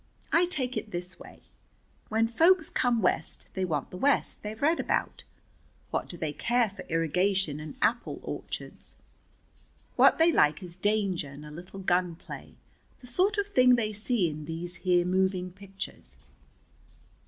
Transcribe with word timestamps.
I 0.31 0.47
take 0.47 0.77
it 0.77 0.89
this 0.89 1.19
way: 1.19 1.43
When 2.09 2.27
folks 2.27 2.71
come 2.71 3.03
West 3.03 3.47
they 3.53 3.63
want 3.63 3.91
the 3.91 3.97
West 3.97 4.41
they've 4.41 4.59
read 4.59 4.79
about. 4.79 5.25
What 5.91 6.07
do 6.09 6.17
they 6.17 6.33
care 6.33 6.71
for 6.71 6.81
irrigation 6.89 7.59
and 7.59 7.75
apple 7.83 8.19
orchards? 8.23 8.95
What 9.97 10.17
they 10.17 10.31
like 10.31 10.63
is 10.63 10.75
danger 10.75 11.27
and 11.29 11.45
a 11.45 11.51
little 11.51 11.81
gunplay, 11.81 12.55
the 12.99 13.05
sort 13.05 13.37
of 13.37 13.49
thing 13.49 13.75
they 13.75 13.93
see 13.93 14.27
in 14.27 14.45
these 14.45 14.77
here 14.77 15.05
moving 15.05 15.51
pictures." 15.51 16.17